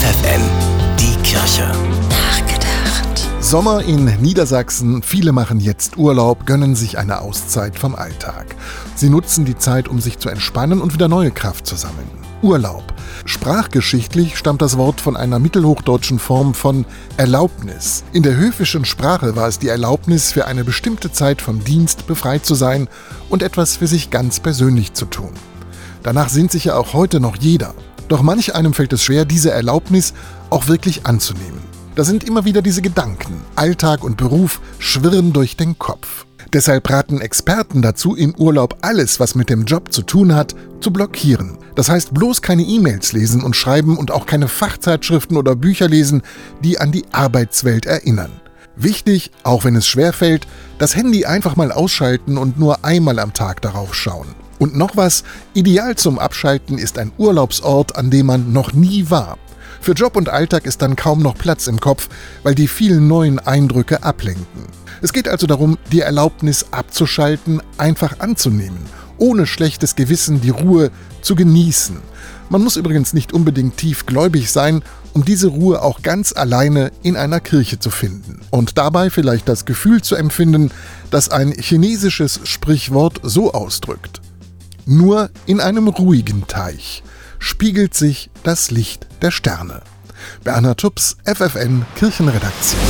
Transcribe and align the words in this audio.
FFN, 0.00 0.40
die 0.98 1.14
Kirche. 1.22 1.70
Nachgedacht. 2.08 3.28
Sommer 3.38 3.84
in 3.84 4.06
Niedersachsen. 4.22 5.02
Viele 5.02 5.32
machen 5.32 5.60
jetzt 5.60 5.98
Urlaub, 5.98 6.46
gönnen 6.46 6.74
sich 6.74 6.96
eine 6.96 7.20
Auszeit 7.20 7.78
vom 7.78 7.94
Alltag. 7.94 8.46
Sie 8.94 9.10
nutzen 9.10 9.44
die 9.44 9.58
Zeit, 9.58 9.88
um 9.88 10.00
sich 10.00 10.18
zu 10.18 10.30
entspannen 10.30 10.80
und 10.80 10.94
wieder 10.94 11.08
neue 11.08 11.30
Kraft 11.30 11.66
zu 11.66 11.76
sammeln. 11.76 12.08
Urlaub. 12.40 12.82
Sprachgeschichtlich 13.26 14.38
stammt 14.38 14.62
das 14.62 14.78
Wort 14.78 15.02
von 15.02 15.18
einer 15.18 15.38
mittelhochdeutschen 15.38 16.18
Form 16.18 16.54
von 16.54 16.86
Erlaubnis. 17.18 18.02
In 18.14 18.22
der 18.22 18.36
höfischen 18.36 18.86
Sprache 18.86 19.36
war 19.36 19.48
es 19.48 19.58
die 19.58 19.68
Erlaubnis, 19.68 20.32
für 20.32 20.46
eine 20.46 20.64
bestimmte 20.64 21.12
Zeit 21.12 21.42
vom 21.42 21.62
Dienst 21.62 22.06
befreit 22.06 22.46
zu 22.46 22.54
sein 22.54 22.88
und 23.28 23.42
etwas 23.42 23.76
für 23.76 23.86
sich 23.86 24.08
ganz 24.08 24.40
persönlich 24.40 24.94
zu 24.94 25.04
tun. 25.04 25.34
Danach 26.02 26.30
sehnt 26.30 26.52
sich 26.52 26.64
ja 26.64 26.76
auch 26.76 26.94
heute 26.94 27.20
noch 27.20 27.36
jeder. 27.36 27.74
Doch 28.10 28.22
manch 28.22 28.56
einem 28.56 28.74
fällt 28.74 28.92
es 28.92 29.04
schwer, 29.04 29.24
diese 29.24 29.52
Erlaubnis 29.52 30.14
auch 30.50 30.66
wirklich 30.66 31.06
anzunehmen. 31.06 31.60
Da 31.94 32.02
sind 32.02 32.24
immer 32.24 32.44
wieder 32.44 32.60
diese 32.60 32.82
Gedanken. 32.82 33.40
Alltag 33.54 34.02
und 34.02 34.16
Beruf 34.16 34.60
schwirren 34.80 35.32
durch 35.32 35.56
den 35.56 35.78
Kopf. 35.78 36.26
Deshalb 36.52 36.90
raten 36.90 37.20
Experten 37.20 37.82
dazu, 37.82 38.16
im 38.16 38.34
Urlaub 38.34 38.78
alles, 38.80 39.20
was 39.20 39.36
mit 39.36 39.48
dem 39.48 39.64
Job 39.64 39.92
zu 39.92 40.02
tun 40.02 40.34
hat, 40.34 40.56
zu 40.80 40.92
blockieren. 40.92 41.56
Das 41.76 41.88
heißt 41.88 42.12
bloß 42.12 42.42
keine 42.42 42.64
E-Mails 42.64 43.12
lesen 43.12 43.44
und 43.44 43.54
schreiben 43.54 43.96
und 43.96 44.10
auch 44.10 44.26
keine 44.26 44.48
Fachzeitschriften 44.48 45.36
oder 45.36 45.54
Bücher 45.54 45.88
lesen, 45.88 46.22
die 46.64 46.80
an 46.80 46.90
die 46.90 47.04
Arbeitswelt 47.12 47.86
erinnern. 47.86 48.32
Wichtig, 48.74 49.30
auch 49.44 49.64
wenn 49.64 49.76
es 49.76 49.86
schwer 49.86 50.12
fällt, 50.12 50.48
das 50.78 50.96
Handy 50.96 51.26
einfach 51.26 51.54
mal 51.54 51.70
ausschalten 51.70 52.38
und 52.38 52.58
nur 52.58 52.84
einmal 52.84 53.20
am 53.20 53.34
Tag 53.34 53.62
darauf 53.62 53.94
schauen. 53.94 54.34
Und 54.60 54.76
noch 54.76 54.94
was, 54.94 55.24
ideal 55.54 55.96
zum 55.96 56.18
Abschalten 56.18 56.76
ist 56.76 56.98
ein 56.98 57.12
Urlaubsort, 57.16 57.96
an 57.96 58.10
dem 58.10 58.26
man 58.26 58.52
noch 58.52 58.74
nie 58.74 59.06
war. 59.08 59.38
Für 59.80 59.92
Job 59.92 60.16
und 60.16 60.28
Alltag 60.28 60.66
ist 60.66 60.82
dann 60.82 60.96
kaum 60.96 61.22
noch 61.22 61.34
Platz 61.34 61.66
im 61.66 61.80
Kopf, 61.80 62.10
weil 62.42 62.54
die 62.54 62.68
vielen 62.68 63.08
neuen 63.08 63.38
Eindrücke 63.38 64.02
ablenken. 64.02 64.66
Es 65.00 65.14
geht 65.14 65.28
also 65.28 65.46
darum, 65.46 65.78
die 65.90 66.00
Erlaubnis 66.00 66.66
abzuschalten, 66.72 67.62
einfach 67.78 68.20
anzunehmen, 68.20 68.80
ohne 69.16 69.46
schlechtes 69.46 69.96
Gewissen 69.96 70.42
die 70.42 70.50
Ruhe 70.50 70.90
zu 71.22 71.34
genießen. 71.34 71.96
Man 72.50 72.62
muss 72.62 72.76
übrigens 72.76 73.14
nicht 73.14 73.32
unbedingt 73.32 73.78
tiefgläubig 73.78 74.50
sein, 74.50 74.82
um 75.14 75.24
diese 75.24 75.48
Ruhe 75.48 75.82
auch 75.82 76.02
ganz 76.02 76.34
alleine 76.36 76.92
in 77.02 77.16
einer 77.16 77.40
Kirche 77.40 77.78
zu 77.78 77.88
finden. 77.88 78.40
Und 78.50 78.76
dabei 78.76 79.08
vielleicht 79.08 79.48
das 79.48 79.64
Gefühl 79.64 80.02
zu 80.02 80.16
empfinden, 80.16 80.70
das 81.10 81.30
ein 81.30 81.52
chinesisches 81.52 82.40
Sprichwort 82.44 83.20
so 83.22 83.54
ausdrückt. 83.54 84.20
Nur 84.92 85.30
in 85.46 85.60
einem 85.60 85.86
ruhigen 85.86 86.48
Teich 86.48 87.04
spiegelt 87.38 87.94
sich 87.94 88.28
das 88.42 88.72
Licht 88.72 89.06
der 89.22 89.30
Sterne. 89.30 89.82
Bernhard 90.42 90.80
Tups, 90.80 91.16
FFN 91.24 91.86
Kirchenredaktion. 91.94 92.80